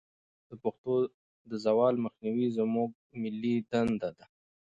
[0.49, 0.93] د پښتو
[1.49, 2.89] د زوال مخنیوی زموږ
[3.21, 4.25] ملي دندې ده.